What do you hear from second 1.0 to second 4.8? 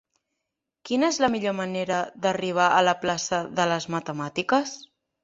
és la millor manera d'arribar a la plaça de les Matemàtiques?